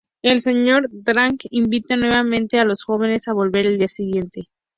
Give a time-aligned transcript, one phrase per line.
[0.23, 0.87] El Sr.
[0.89, 4.49] Dark invita nuevamente a los jóvenes a volver al día siguiente.